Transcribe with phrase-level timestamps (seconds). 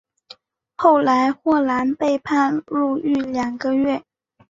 [0.77, 4.01] 后来霍兰被判入狱两个月。